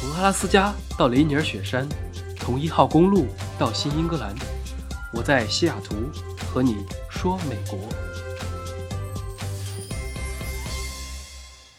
[0.00, 1.86] 从阿拉斯加到雷尼尔雪山，
[2.38, 3.26] 从一号公路
[3.58, 4.34] 到新英格兰，
[5.12, 5.94] 我在西雅图
[6.46, 7.78] 和你说美国。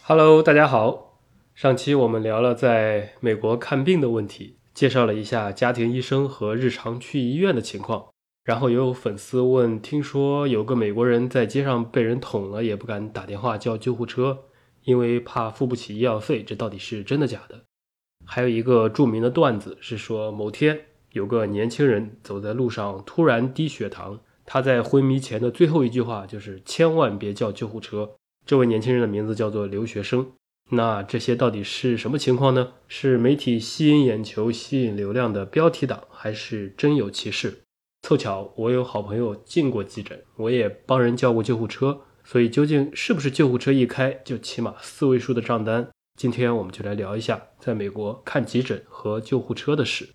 [0.04, 1.18] Hello，大家好。
[1.56, 8.06] 上期我们聊了在美国看病的问题，介绍了一下家庭医生和日常去医院的情况。
[8.44, 14.44] 然后也有粉丝问，听说有个美国人在街上被人捅了，也不敢打电话叫救护车，
[14.84, 17.64] 因为怕付不起医药费，这到底是真的假的？
[18.34, 28.12] 还有一个著名的段子是说，某天有个年轻人走在路上，突然低血糖，他在昏迷前的最后一句话就是“千万别叫救护车”。
[28.46, 30.32] 这位年轻人的名字叫做留学生。
[30.70, 32.72] 那这些到底是什么情况呢？
[32.88, 37.58] 是媒体吸引眼球、吸引流量的标题党，还是真有其事？
[38.00, 45.90] 凑巧我有好朋友进过急诊，我也帮人叫过救护车，所以究竟是不是救护车一开就起码四位数的账单？
[46.22, 50.10] 今天我们就来聊一下在美国看急诊和救护车的事。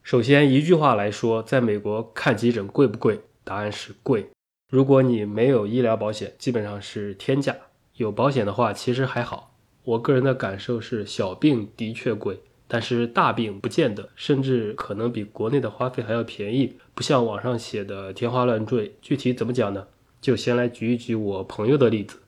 [0.00, 3.20] 首先一句话来说，在美国看急诊贵不贵？
[3.42, 4.28] 答案是贵。
[4.70, 7.52] 如果你没有医疗保险，基本上是天价；
[7.96, 9.56] 有保险的话，其实还好。
[9.82, 12.38] 我个人的感受是，小病的确贵。
[12.68, 18.94] 但是大病不见得，甚至可能比国内的花费还要便宜，不像网上写的天花乱坠。
[19.02, 19.88] 具体怎么讲呢？
[20.20, 22.20] 就先来举一举我朋友的例子。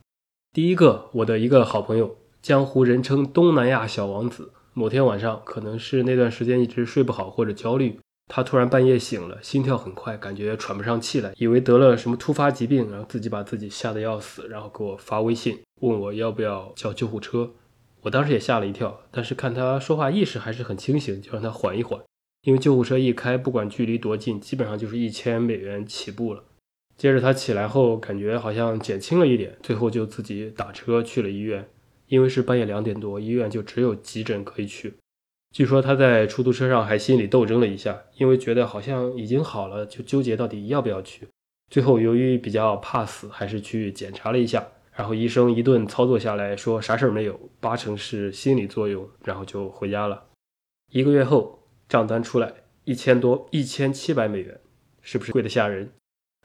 [0.52, 4.52] 第一个，我的一个好朋友，江湖人称东南亚小王子。
[4.74, 17.50] 某天晚上，可能是那段时间一直睡不好或者焦虑，他突然半夜醒了，心跳很快，感觉喘不上气来，以为得了什么突发疾病，然后自己把自己吓得要死，然后给我发微信问我要不要叫救护车。
[18.02, 21.98] 我当时也吓了一跳，但是看他说话意识还是很清醒，就让他缓一缓。
[22.42, 26.44] 因为救护车一开，不管距离多近，基本上就是一千美元起步了。
[26.98, 31.66] 接着他起来后，感觉好像减轻了一点，最后就自己打车去了医院。
[32.08, 34.94] 因为是半夜两点多，医院就只有急诊可以去。
[35.52, 41.28] 据说他在出租车上还心里斗争了一下，因为觉得好像已经好了，就纠结到底要不要去。
[41.70, 44.66] 最后由于比较怕死，还是去检查了一下。
[44.96, 50.24] 然后医生一顿操作下来说啥事儿没有，八成是心理作用，然后就回家了。
[50.92, 52.52] 一个月后账单出来，
[52.84, 54.60] 一千多，一千七百美元，
[55.02, 55.90] 是不是贵得吓人？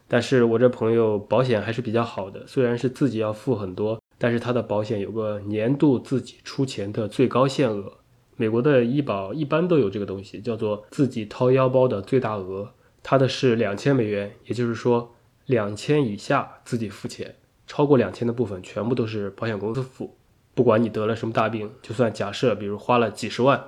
[0.07, 7.93] 但是我这朋友保险还是比较好的，虽然是自己要付很多，但是他的保险有个年度自己出钱的最高限额。
[8.35, 12.71] 美国的医保一般都有这个东西，叫做自己掏腰包的最大额，
[13.01, 15.15] 他的是两千美元，也就是说
[15.45, 17.35] 两千以下自己付钱。
[17.65, 20.17] 超过两千的部分全部都是保险公司付，
[20.55, 23.63] 不管你得了什么大病，就算假设比如花了几十万，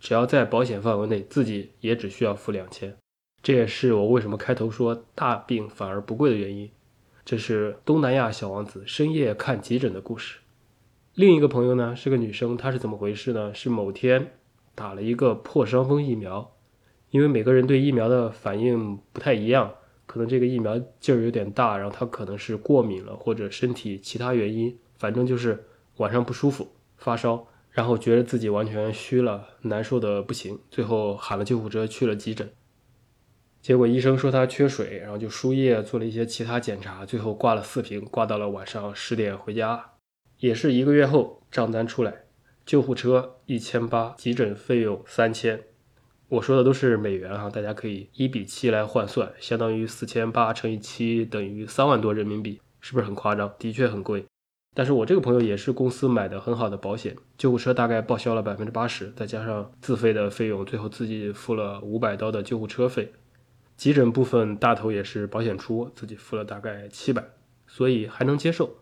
[0.00, 2.96] 只要在保险范围内，自己也只需要付两千。
[3.42, 6.70] 这也是我为什么开头说大病反而不贵的原因。
[7.24, 10.40] 这是东南亚小王子深夜看急诊的故事。
[11.14, 13.54] 另一个朋友呢是个女生，她是怎么回事呢？
[13.54, 14.32] 是某天
[14.74, 16.54] 打了一个破伤风疫苗，
[17.10, 19.72] 因为每个人对疫苗的反应不太一样。
[20.06, 25.64] 可能这个疫苗劲儿有点大，然后她可能是过敏了，或者身体其他原因，反正就是
[25.96, 26.68] 晚上不舒服，
[26.98, 32.52] 发烧，然后觉得自己完全虚了，难受的不行，最后喊了救护车去了急诊。
[33.64, 39.92] 结果医生说他缺水，然后就输液做了一些其他检查，最后挂了四瓶，挂到了晚上十点回家。
[40.38, 42.24] 也是一个月后账单出来，
[42.66, 45.62] 救护车一千八，急诊费用三千。
[46.28, 53.50] 我说的都是美元哈，大家可以一比七来换算，相当于四千八乘以七等于三万多人民币，是不是很夸张？
[53.58, 54.26] 的确很贵。
[54.74, 63.10] 但是我这个朋友也是公司买的很好的保险，救护车大概报销了百分之八十，再加上自费的费用，最后自己付了五百刀的救护车费。
[63.76, 67.24] 急诊部分大头也是保险出，自己付了大概七百，
[67.66, 68.78] 所以还能接受。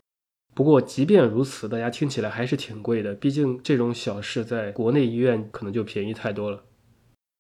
[0.54, 6.62] 不过即便如此，大家听起来还是挺贵的，毕竟这种小事在国内医院可能就便宜太多了。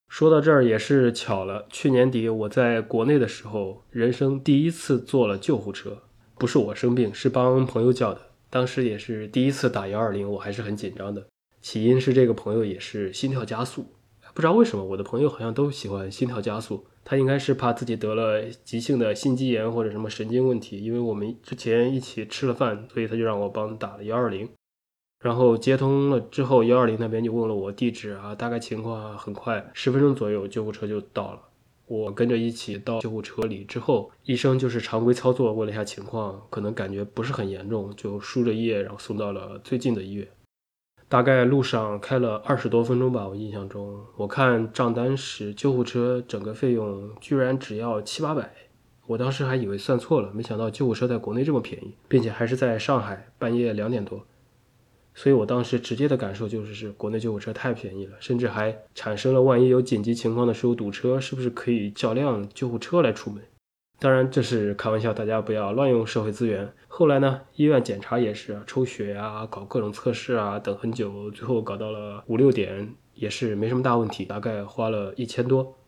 [0.08, 6.02] 说到这儿也是巧了，去年底我在国内的时候，人生第一次坐了救护车，
[6.38, 8.20] 不是我生病，是帮朋友叫的。
[8.50, 11.26] 当时也是第一次打幺二零，我还是很紧张的。
[11.62, 13.86] 起因是这个朋友也是心跳加速，
[14.34, 20.82] 不知道为什么我的朋友好像都喜欢心跳加速，他应该是怕自己得了急性的心肌炎或者什么神经问题。
[20.82, 24.48] 因为我们之前一起吃了饭，所以他就让我帮打了幺二零。
[25.20, 31.40] 然后接通了之后，幺二零那边就问了我地址啊，大概情况啊，很快十分钟左右，救护车就到了。
[31.86, 40.26] 我跟着一起到救护车里之后，医生就是常规操作，问了一下情况，可能感觉不是很严重，就输着液，然后送到了最近的医院。
[41.12, 48.50] 大概路上开了二十多分钟吧，我印象中，我看账单时，救护车整个费用居然只要七八百，
[49.06, 54.24] 我当时还以为算错了，没想到救护车在国内这么便宜，并且还是在上海半夜两点多。
[55.12, 63.42] 所以我当时直接的感受就是是国内救护车太便宜了，甚至还产生了万一有紧急情况的时候堵车，是不是可以叫辆救护车来出门？
[64.02, 66.68] 当然这是开玩笑，大家不要乱用社会资源。
[66.88, 75.78] 后来呢，医院检查也是抽血啊，搞各种测试啊，等很久，最后搞到了五六点，也是没什么大问题，大概花了一千多。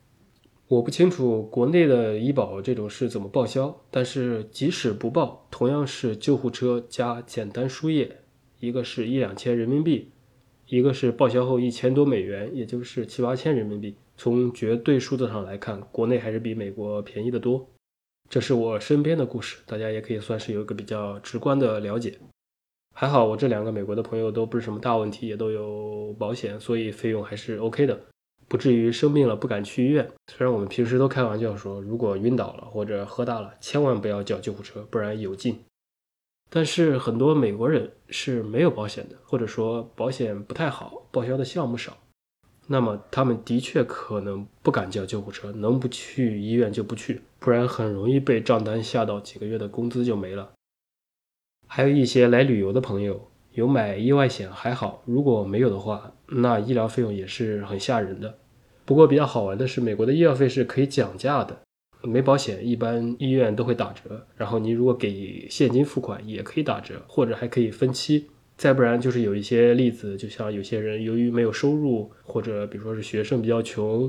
[0.69, 8.19] 我不清楚国内的医保这种是怎么报销，但是即使不报，同样是救护车加简单输液，
[8.61, 10.13] 一个是一两千人民币，
[10.69, 13.97] 一个是报销后一千多美元，也就是七八千人民币。
[14.17, 17.69] 从绝对数字上来看，国内还是比美国便宜的多。
[18.29, 22.19] 这是我身边的故事，大家也可以算是有一个比较直观的了解。
[22.95, 28.01] 还好我这两个美国的朋友都不是什么大问题，也都有保险，所以费用还是 OK 的。
[28.47, 30.09] 不至于生病了不敢去医院。
[30.33, 35.59] 虽然我们平时都开玩笑说，如果晕倒了或者喝大了，千万不要叫救护车，不然有劲。
[36.51, 41.97] 但是很多美国人是没有保险的，或者说保险不太好，报销的项目少，
[42.67, 50.53] 那么他们的确可能不敢叫救护车，能不去医院就不去，不然很容易被账单吓到几个月的工资就没了。
[51.67, 53.31] 还有一些来旅游的朋友。
[53.55, 58.37] 有买意外险还好，如果没有的话，那医疗费用也是很吓人的。
[58.85, 61.61] 不过比较好玩的是，美国的医药费是可以讲价的，
[62.03, 64.27] 没保险一般医院都会打折。
[64.37, 68.27] 然后你如果给现金付款也可以打折，或者还可以分期。
[68.57, 74.03] 再不然就是有一些例子，就像有些人由于没有收入，或者比如说是学生比较穷，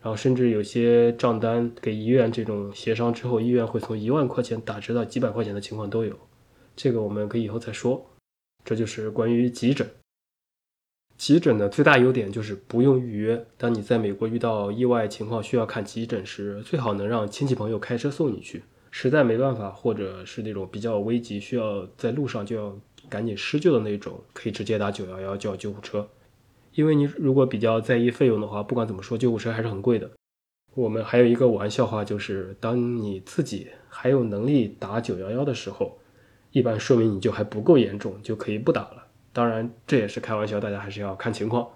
[0.00, 6.16] 然后甚至有些账单给医院这种协商之后，医院会从一万块钱打折到几百块钱的情况都有。
[6.76, 8.10] 这个我们可以以后再说。
[8.64, 9.88] 这就是关于急诊。
[11.16, 13.44] 急诊的最大优点就是不用预约。
[13.56, 18.62] 当你在美国遇到意外情况需要看急诊时，最好能让亲戚朋友开车送你去。
[18.90, 22.78] 实在没办法，或者是那种比较危急，需要在路上就要
[23.08, 26.08] 赶紧施救的那种，可以直接打九幺幺叫救护车。
[26.72, 30.10] 因为你如果比较在意费用的话，不管怎么说，救护车还是很贵的。
[30.74, 35.98] 我们还有一个玩笑话，就是当你自己还有能力打九幺幺的时候。
[36.50, 39.06] 一般说明你就还不够严重，就可以不打了。
[39.34, 41.68] 当然，这也是开玩笑，大家还是要看情况。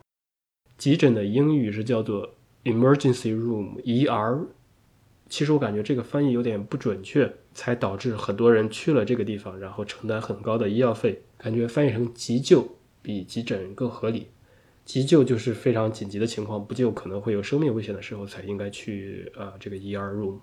[0.79, 2.35] 急诊的英语是叫做
[2.65, 4.47] emergency room（ER）。
[5.33, 11.23] 其实我感觉这个翻译有点不准确，才导致很多人去了这个地方，然后承担很高的医药费。
[11.39, 14.27] 感觉翻译成急救比急诊更合理。
[14.85, 20.41] 急救就是非常紧急的情况，不就可能会有生命危险的时候才应该去呃这个 ER room。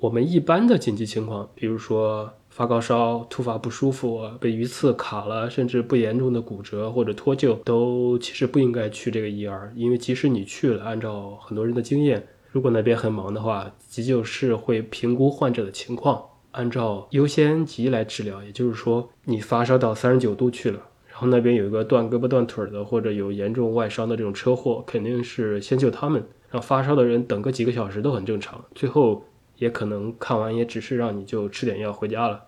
[0.00, 18.42] 我们一般的紧急情况，比如说发高烧、突发不舒服、被鱼刺卡了，甚至不严重的骨折或者脱臼，都其实不应该去这个 ER，因为即使你去了，按照很多人的经验，如果那边很忙的话，急救室会评估患者的情况，按照优先级来治疗。
[18.42, 28.64] 也就是说，你发烧到三十九度去了，然后那边有一个断胳膊断腿的或者有严重外伤的这种车祸，肯定是先救他们，让发烧的人等个几个小时都很正常。
[28.74, 29.24] 最后。
[29.58, 32.44] 也可能看完也只是让你就吃点药回家了，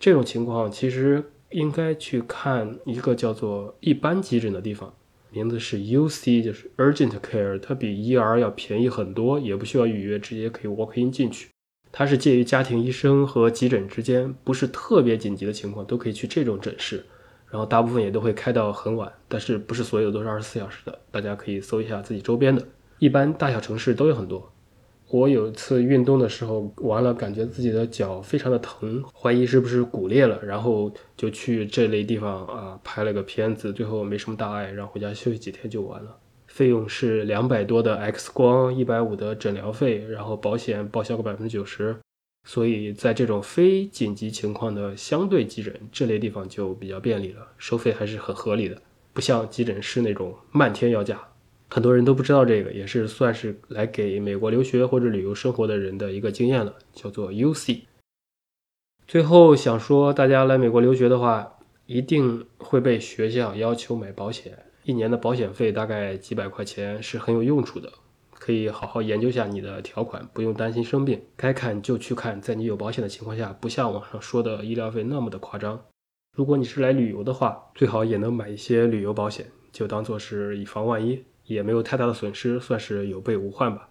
[0.00, 4.92] 这种情况其实应该去看一个叫做一般急诊的地方，
[5.30, 11.48] 名字是 UC，就是 Urgent Care，它比 ER 要便宜很多，也不需要预约，直接可以 walk in 进去。
[11.90, 17.04] 它是介于家庭医生和急诊之间，不是特别紧急的情况都可以去这种诊室，
[17.50, 22.66] 然后大部分也都会开到很晚，但是不是所有都是二十四小时的，大家可以搜一下自己周边的，
[22.98, 24.52] 一般大小城市都有很多。
[25.10, 36.14] 我有一次运动的时候，完了感觉自己的脚非常的疼，怀疑是不是骨裂了，然后就去这类地方啊拍了个片子，最后没什么大碍，然后回家休息几天就完了。
[36.46, 41.96] 费用是两百多的 X 光，一百五的诊疗费，然后保险报销个百分之九十，
[42.46, 48.76] 所以在这种非紧急情况的相对急诊这类地方就比较便利了，收费还是很合理的，
[49.14, 51.18] 不像急诊室那种漫天要价。
[51.70, 57.82] 很多人都不知道这个，也是算是来给美国留学或者旅游生活的人的一个经验了，叫做 UC。
[59.06, 67.92] 最后想说，大家来美国留学的话，一定会被学校要求买保险，一年的保险费大概几百块钱，是很有用处的，
[68.32, 75.82] 可以好好研究下你的条款，不用担心生病，该看就去看，在你有保险的情况下，不像网上说的医疗费那么的夸张。
[76.34, 81.24] 如果你是来旅游的话，最好也能买一些旅游保险，就当做是以防万一。
[81.48, 83.88] 也没有太大的损失，算是有备无患吧。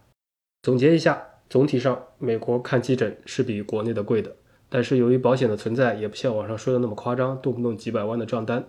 [0.62, 4.34] 总结一下，总体上美国看急诊是比国内的贵的，
[4.70, 8.64] 但是由于保险的存在，也不像网上说的那么夸张，动不动几百万的账单。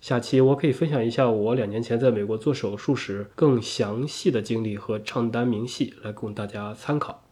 [0.00, 7.24] 下期我可以分享一下我两年前在美国做手术时更详细的经历和账单明细，来供大家参考。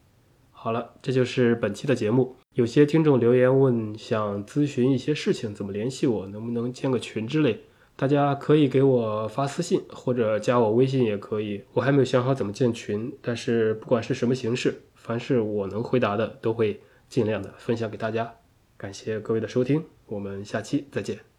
[0.51, 2.37] 好了，这就是本期的节目。
[2.55, 6.27] 有些听众留言问，想咨询一些事情，怎么联系我？
[6.27, 7.61] 能不能建个群之类？
[7.97, 11.63] 大家可以给我发私信，或者加我微信也可以。
[11.73, 18.35] 我还没有想好怎么建群，但是不管是什么形式，凡是我能回答的，都会尽量的分享给大家。
[18.77, 21.34] 感谢各位的收听，我们下期再见。